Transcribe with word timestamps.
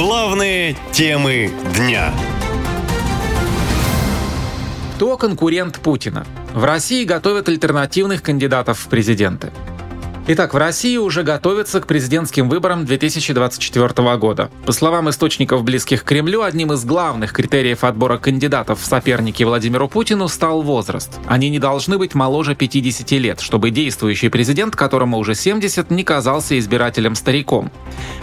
Главные 0.00 0.78
темы 0.92 1.52
дня. 1.76 2.10
Кто 4.96 5.18
конкурент 5.18 5.78
Путина? 5.80 6.26
В 6.54 6.64
России 6.64 7.04
готовят 7.04 7.50
альтернативных 7.50 8.22
кандидатов 8.22 8.78
в 8.78 8.88
президенты. 8.88 9.50
Итак, 10.26 10.54
в 10.54 10.58
России 10.58 10.96
уже 10.98 11.22
готовятся 11.22 11.80
к 11.80 11.86
президентским 11.86 12.48
выборам 12.48 12.84
2024 12.84 14.16
года. 14.16 14.50
По 14.66 14.72
словам 14.72 15.08
источников, 15.08 15.64
близких 15.64 16.04
к 16.04 16.06
Кремлю, 16.06 16.42
одним 16.42 16.72
из 16.72 16.84
главных 16.84 17.32
критериев 17.32 17.82
отбора 17.84 18.18
кандидатов 18.18 18.80
в 18.80 18.84
соперники 18.84 19.42
Владимиру 19.42 19.88
Путину 19.88 20.28
стал 20.28 20.62
возраст. 20.62 21.18
Они 21.26 21.48
не 21.48 21.58
должны 21.58 21.98
быть 21.98 22.14
моложе 22.14 22.54
50 22.54 23.10
лет, 23.12 23.40
чтобы 23.40 23.70
действующий 23.70 24.28
президент, 24.28 24.76
которому 24.76 25.18
уже 25.18 25.34
70, 25.34 25.90
не 25.90 26.04
казался 26.04 26.58
избирателем 26.58 27.14
стариком. 27.14 27.72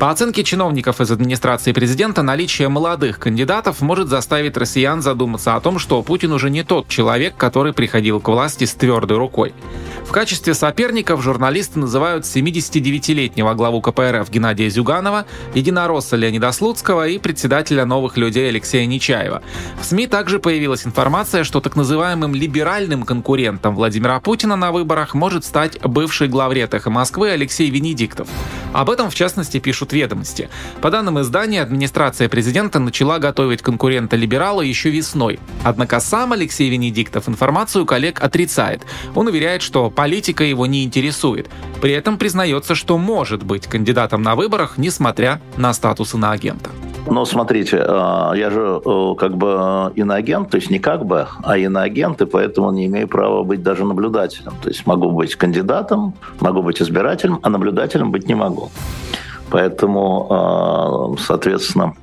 По 0.00 0.10
оценке 0.10 0.44
чиновников 0.44 1.00
из 1.00 1.10
администрации 1.10 1.72
президента, 1.72 2.22
наличие 2.22 2.68
молодых 2.68 3.18
кандидатов 3.18 3.80
может 3.80 4.08
заставить 4.08 4.56
россиян 4.56 5.02
задуматься 5.02 5.54
о 5.54 5.60
том, 5.60 5.78
что 5.78 6.02
Путин 6.02 6.32
уже 6.32 6.50
не 6.50 6.64
тот 6.64 6.88
человек, 6.88 7.36
который 7.36 7.74
приходил 7.74 8.18
к 8.18 8.28
власти 8.28 8.64
с 8.64 8.72
твердой 8.72 9.18
рукой. 9.18 9.52
В 10.04 10.12
качестве 10.12 10.52
соперников 10.52 11.22
журналисты 11.22 11.78
называют 11.78 12.24
79-летнего 12.24 13.54
главу 13.54 13.80
КПРФ 13.80 14.28
Геннадия 14.30 14.68
Зюганова, 14.68 15.24
единоросса 15.54 16.16
Леонида 16.16 16.52
Слуцкого 16.52 17.08
и 17.08 17.18
председателя 17.18 17.86
«Новых 17.86 18.16
людей» 18.16 18.48
Алексея 18.48 18.84
Нечаева. 18.86 19.42
В 19.80 19.84
СМИ 19.84 20.08
также 20.08 20.38
появилась 20.38 20.86
информация, 20.86 21.44
что 21.44 21.60
так 21.60 21.76
называемым 21.76 22.34
либеральным 22.34 23.04
конкурентом 23.04 23.74
Владимира 23.74 24.20
Путина 24.20 24.56
на 24.56 24.70
выборах 24.70 25.14
может 25.14 25.44
стать 25.44 25.80
бывший 25.80 26.28
главред 26.28 26.74
«Эхо 26.74 26.90
Москвы» 26.90 27.30
Алексей 27.30 27.70
Венедиктов. 27.70 28.28
Об 28.72 28.90
этом, 28.90 29.10
в 29.10 29.14
частности, 29.14 29.58
пишут 29.58 29.92
ведомости. 29.92 30.48
По 30.80 30.90
данным 30.90 31.20
издания, 31.20 31.62
администрация 31.62 32.28
президента 32.28 32.78
начала 32.78 33.18
готовить 33.18 33.62
конкурента 33.62 34.16
либерала 34.16 34.62
еще 34.62 34.90
весной. 34.90 35.38
Однако 35.62 36.00
сам 36.00 36.32
Алексей 36.32 36.70
Венедиктов 36.70 37.28
информацию 37.28 37.86
коллег 37.86 38.22
отрицает. 38.22 38.82
Он 39.14 39.26
уверяет, 39.26 39.62
что 39.62 39.90
политика 39.90 40.44
его 40.44 40.66
не 40.66 40.84
интересует. 40.84 41.48
При 41.80 41.92
этом 41.92 42.18
признается, 42.18 42.74
что 42.74 42.98
может 42.98 43.42
быть 43.42 43.66
кандидатом 43.66 44.22
на 44.22 44.34
выборах, 44.34 44.78
несмотря 44.78 45.40
на 45.56 45.72
статус 45.74 46.14
иноагента. 46.14 46.70
Но 47.06 47.24
смотрите, 47.24 47.78
э, 47.78 48.32
я 48.36 48.50
же 48.50 48.80
э, 48.84 49.14
как 49.18 49.36
бы 49.36 49.92
иноагент, 49.96 50.50
то 50.50 50.56
есть 50.56 50.70
не 50.70 50.78
как 50.78 51.04
бы, 51.04 51.26
а 51.42 51.58
иноагент, 51.58 52.22
и 52.22 52.26
поэтому 52.26 52.70
не 52.70 52.86
имею 52.86 53.08
права 53.08 53.42
быть 53.42 53.62
даже 53.62 53.84
наблюдателем. 53.84 54.52
То 54.62 54.68
есть 54.68 54.86
могу 54.86 55.10
быть 55.10 55.34
кандидатом, 55.34 56.14
могу 56.40 56.62
быть 56.62 56.80
избирателем, 56.80 57.40
а 57.42 57.50
наблюдателем 57.50 58.12
быть 58.12 58.28
не 58.28 58.34
могу. 58.34 58.70
Поэтому, 59.50 61.16
э, 61.18 61.22
соответственно, 61.22 61.94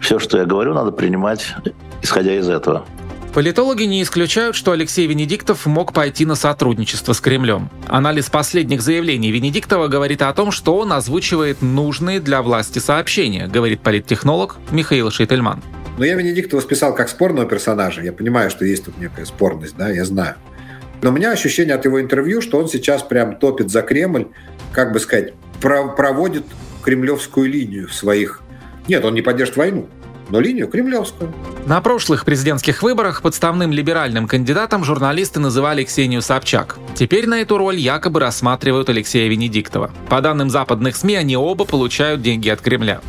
все, 0.00 0.18
что 0.18 0.38
я 0.38 0.44
говорю, 0.44 0.74
надо 0.74 0.90
принимать 0.90 1.54
исходя 2.02 2.34
из 2.34 2.48
этого. 2.48 2.84
Политологи 3.32 3.84
не 3.84 4.02
исключают, 4.02 4.56
что 4.56 4.72
Алексей 4.72 5.06
Венедиктов 5.06 5.64
мог 5.66 5.92
пойти 5.92 6.26
на 6.26 6.34
сотрудничество 6.34 7.12
с 7.12 7.20
Кремлем. 7.20 7.70
Анализ 7.86 8.28
последних 8.28 8.82
заявлений 8.82 9.30
Венедиктова 9.30 9.86
говорит 9.86 10.22
о 10.22 10.32
том, 10.32 10.50
что 10.50 10.76
он 10.76 10.92
озвучивает 10.92 11.62
нужные 11.62 12.18
для 12.18 12.42
власти 12.42 12.80
сообщения, 12.80 13.46
говорит 13.46 13.82
политтехнолог 13.82 14.56
Михаил 14.72 15.12
Шейтельман. 15.12 15.62
Но 15.96 16.04
я 16.04 16.16
Венедиктова 16.16 16.60
списал 16.60 16.92
как 16.92 17.08
спорного 17.08 17.48
персонажа. 17.48 18.02
Я 18.02 18.12
понимаю, 18.12 18.50
что 18.50 18.64
есть 18.64 18.86
тут 18.86 18.98
некая 18.98 19.24
спорность, 19.26 19.76
да, 19.76 19.90
я 19.90 20.04
знаю. 20.04 20.34
Но 21.00 21.10
у 21.10 21.12
меня 21.12 21.30
ощущение 21.30 21.76
от 21.76 21.84
его 21.84 22.00
интервью, 22.00 22.42
что 22.42 22.58
он 22.58 22.68
сейчас 22.68 23.04
прям 23.04 23.36
топит 23.36 23.70
за 23.70 23.82
Кремль, 23.82 24.26
как 24.72 24.92
бы 24.92 24.98
сказать, 24.98 25.34
проводит 25.60 26.46
кремлевскую 26.82 27.48
линию 27.48 27.86
в 27.86 27.94
своих... 27.94 28.40
Нет, 28.88 29.04
он 29.04 29.14
не 29.14 29.22
поддержит 29.22 29.56
войну, 29.56 29.88
но 30.30 30.40
линию 30.40 30.68
кремлевскую. 30.68 31.32
На 31.66 31.80
прошлых 31.80 32.24
президентских 32.24 32.82
выборах 32.82 33.22
подставным 33.22 33.72
либеральным 33.72 34.26
кандидатом 34.26 34.84
журналисты 34.84 35.40
называли 35.40 35.84
Ксению 35.84 36.22
Собчак. 36.22 36.78
Теперь 36.94 37.26
на 37.26 37.40
эту 37.40 37.58
роль 37.58 37.76
якобы 37.76 38.20
рассматривают 38.20 38.88
Алексея 38.88 39.28
Венедиктова. 39.28 39.90
По 40.08 40.20
данным 40.20 40.50
западных 40.50 40.96
СМИ, 40.96 41.14
они 41.16 41.36
оба 41.36 41.64
получают 41.64 42.22
деньги 42.22 42.48
от 42.48 42.60
Кремля. 42.60 43.00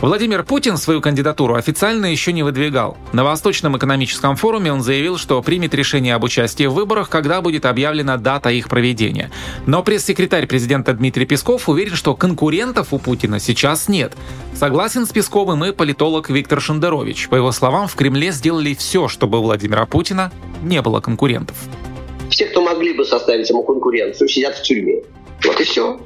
Владимир 0.00 0.44
Путин 0.44 0.78
свою 0.78 1.02
кандидатуру 1.02 1.56
официально 1.56 2.06
еще 2.06 2.32
не 2.32 2.42
выдвигал. 2.42 2.96
На 3.12 3.22
Восточном 3.22 3.76
экономическом 3.76 4.34
форуме 4.34 4.72
он 4.72 4.80
заявил, 4.80 5.18
что 5.18 5.42
примет 5.42 5.74
решение 5.74 6.14
об 6.14 6.24
участии 6.24 6.64
в 6.64 6.72
выборах, 6.72 7.10
когда 7.10 7.42
будет 7.42 7.66
объявлена 7.66 8.16
дата 8.16 8.48
их 8.48 8.70
проведения. 8.70 9.30
Но 9.66 9.82
пресс-секретарь 9.82 10.46
президента 10.46 10.94
Дмитрий 10.94 11.26
Песков 11.26 11.68
уверен, 11.68 11.96
что 11.96 12.14
конкурентов 12.14 12.94
у 12.94 12.98
Путина 12.98 13.40
сейчас 13.40 13.88
нет. 13.88 14.14
Согласен 14.54 15.04
с 15.04 15.10
Песковым 15.10 15.66
и 15.66 15.72
политолог 15.72 16.30
Виктор 16.30 16.62
Шендерович. 16.62 17.28
По 17.28 17.34
его 17.34 17.52
словам, 17.52 17.86
в 17.86 17.94
Кремле 17.94 18.32
сделали 18.32 18.72
все, 18.72 19.06
чтобы 19.06 19.38
у 19.38 19.42
Владимира 19.42 19.84
Путина 19.84 20.32
не 20.62 20.80
было 20.80 21.00
конкурентов. 21.00 21.56
Все, 22.30 22.46
кто 22.46 22.62
могли 22.62 22.94
бы 22.94 23.04
составить 23.04 23.50
ему 23.50 23.62
конкуренцию, 23.64 24.28
сидят 24.28 24.56
в 24.56 24.62
тюрьме. 24.62 25.02
Вот 25.44 25.60
и 25.60 25.64
все. 25.64 26.00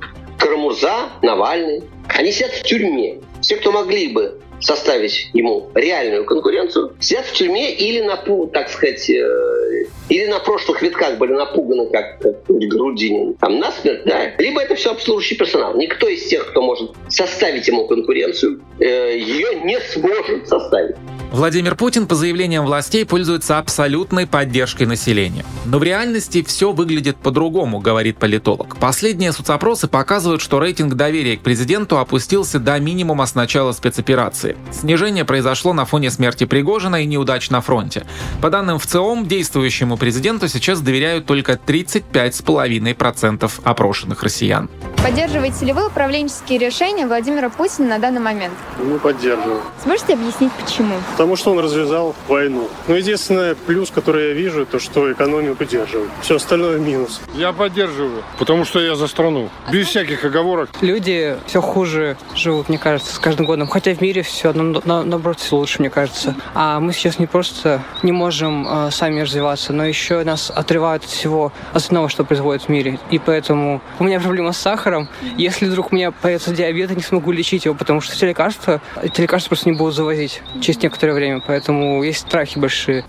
Карамурза, 0.44 1.08
Навальный. 1.22 1.82
Они 2.08 2.30
сидят 2.30 2.52
в 2.52 2.62
тюрьме. 2.64 3.20
Все, 3.40 3.56
кто 3.56 3.72
могли 3.72 4.08
бы 4.08 4.40
составить 4.60 5.30
ему 5.32 5.70
реальную 5.74 6.26
конкуренцию, 6.26 6.94
сидят 7.00 7.24
в 7.24 7.32
тюрьме 7.32 7.72
или 7.74 8.00
на, 8.00 8.16
так 8.52 8.68
сказать, 8.68 9.08
э, 9.08 9.84
или 10.10 10.26
на 10.26 10.38
прошлых 10.40 10.82
витках 10.82 11.16
были 11.18 11.32
напуганы, 11.32 11.86
как, 11.90 12.20
как 12.20 12.46
Грудинин, 12.46 13.34
там 13.34 13.58
насмерть, 13.58 14.04
да, 14.04 14.32
либо 14.38 14.62
это 14.62 14.74
все 14.74 14.92
обслуживающий 14.92 15.36
персонал. 15.36 15.76
Никто 15.76 16.08
из 16.08 16.26
тех, 16.26 16.50
кто 16.50 16.62
может 16.62 16.92
составить 17.08 17.66
ему 17.66 17.86
конкуренцию, 17.86 18.62
э, 18.80 19.18
ее 19.18 19.60
не 19.64 19.80
сможет 19.80 20.46
составить. 20.46 20.96
Владимир 21.34 21.74
Путин, 21.74 22.06
по 22.06 22.14
заявлениям 22.14 22.64
властей, 22.64 23.04
пользуется 23.04 23.58
абсолютной 23.58 24.24
поддержкой 24.24 24.84
населения. 24.84 25.44
Но 25.64 25.80
в 25.80 25.82
реальности 25.82 26.44
все 26.44 26.70
выглядит 26.70 27.16
по-другому, 27.16 27.80
говорит 27.80 28.18
политолог. 28.18 28.76
Последние 28.76 29.32
соцопросы 29.32 29.88
показывают, 29.88 30.40
что 30.40 30.60
рейтинг 30.60 30.94
доверия 30.94 31.36
к 31.36 31.40
президенту 31.40 31.98
опустился 31.98 32.60
до 32.60 32.78
минимума 32.78 33.26
с 33.26 33.34
начала 33.34 33.72
спецоперации. 33.72 34.56
Снижение 34.70 35.24
произошло 35.24 35.72
на 35.72 35.84
фоне 35.84 36.12
смерти 36.12 36.44
Пригожина 36.44 37.02
и 37.02 37.06
неудач 37.06 37.50
на 37.50 37.60
фронте. 37.60 38.06
По 38.40 38.48
данным 38.48 38.78
ВЦИОМ, 38.78 39.26
действующему 39.26 39.96
президенту 39.96 40.46
сейчас 40.46 40.82
доверяют 40.82 41.26
только 41.26 41.54
35,5% 41.54 43.50
опрошенных 43.64 44.22
россиян. 44.22 44.70
Поддерживаете 45.04 45.66
ли 45.66 45.74
вы 45.74 45.88
управленческие 45.88 46.58
решения 46.58 47.06
Владимира 47.06 47.50
Путина 47.50 47.88
на 47.88 47.98
данный 47.98 48.22
момент? 48.22 48.54
Не 48.82 48.98
поддерживаю. 48.98 49.60
Сможете 49.82 50.14
объяснить, 50.14 50.50
почему? 50.52 50.94
Потому 51.12 51.36
что 51.36 51.50
он 51.50 51.58
развязал 51.58 52.14
войну. 52.26 52.70
Но 52.88 52.96
единственное 52.96 53.54
плюс, 53.54 53.90
который 53.90 54.28
я 54.28 54.32
вижу, 54.32 54.64
то 54.64 54.78
что 54.78 55.12
экономию 55.12 55.56
поддерживает. 55.56 56.08
Все 56.22 56.36
остальное 56.36 56.78
минус. 56.78 57.20
Я 57.34 57.52
поддерживаю, 57.52 58.22
потому 58.38 58.64
что 58.64 58.80
я 58.80 58.96
за 58.96 59.06
страну. 59.06 59.50
Без 59.70 59.88
всяких 59.88 60.24
оговорок. 60.24 60.70
Люди 60.80 61.36
все 61.44 61.60
хуже 61.60 62.16
живут, 62.34 62.70
мне 62.70 62.78
кажется, 62.78 63.14
с 63.14 63.18
каждым 63.18 63.44
годом. 63.44 63.68
Хотя 63.68 63.92
в 63.92 64.00
мире 64.00 64.22
все, 64.22 64.54
на, 64.54 64.80
на, 64.86 65.04
наоборот, 65.04 65.38
все 65.38 65.54
лучше, 65.56 65.80
мне 65.80 65.90
кажется. 65.90 66.34
А 66.54 66.80
мы 66.80 66.94
сейчас 66.94 67.18
не 67.18 67.26
просто 67.26 67.82
не 68.02 68.12
можем 68.12 68.66
э, 68.66 68.90
сами 68.90 69.20
развиваться, 69.20 69.74
но 69.74 69.84
еще 69.84 70.24
нас 70.24 70.50
отрывают 70.50 71.04
от 71.04 71.10
всего 71.10 71.52
остального, 71.74 72.08
что 72.08 72.24
происходит 72.24 72.62
в 72.62 72.68
мире. 72.70 72.98
И 73.10 73.18
поэтому 73.18 73.82
у 73.98 74.04
меня 74.04 74.18
проблема 74.18 74.52
с 74.52 74.56
сахаром, 74.56 74.93
сахаром. 74.94 75.08
Если 75.36 75.66
вдруг 75.66 75.92
у 75.92 75.94
меня 75.94 76.10
появится 76.10 76.54
диабет, 76.54 76.90
я 76.90 76.96
не 76.96 77.02
смогу 77.02 77.32
лечить 77.32 77.64
его, 77.64 77.74
потому 77.74 78.00
что 78.00 78.14
все 78.14 78.26
лекарства, 78.26 78.80
эти 79.02 79.20
лекарства 79.20 79.50
просто 79.50 79.68
не 79.68 79.76
будут 79.76 79.94
завозить 79.94 80.42
через 80.60 80.82
некоторое 80.82 81.14
время. 81.14 81.42
Поэтому 81.46 82.02
есть 82.02 82.20
страхи 82.20 82.58
большие. 82.58 83.04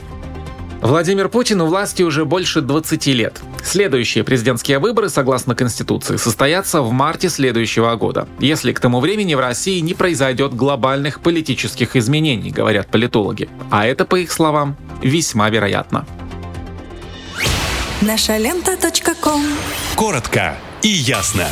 Владимир 0.81 1.29
Путин 1.29 1.61
у 1.61 1.65
власти 1.65 2.03
уже 2.03 2.25
больше 2.25 2.61
20 2.61 3.07
лет. 3.07 3.41
Следующие 3.63 4.23
президентские 4.23 4.77
выборы, 4.77 5.09
согласно 5.09 5.55
Конституции, 5.55 6.17
состоятся 6.17 6.81
в 6.81 6.91
марте 6.91 7.29
следующего 7.29 7.95
года, 7.95 8.27
если 8.39 8.71
к 8.71 8.79
тому 8.79 8.99
времени 8.99 9.33
в 9.33 9.39
России 9.39 9.79
не 9.79 9.95
произойдет 9.95 10.53
глобальных 10.53 11.21
политических 11.21 11.95
изменений, 11.95 12.51
говорят 12.51 12.87
политологи. 12.87 13.49
А 13.71 13.87
это, 13.87 14.05
по 14.05 14.17
их 14.17 14.31
словам, 14.31 14.77
весьма 15.01 15.49
вероятно. 15.49 16.05
Наша 18.01 18.37
лента. 18.37 18.77
Коротко 19.95 20.55
и 20.83 20.89
ясно. 20.89 21.47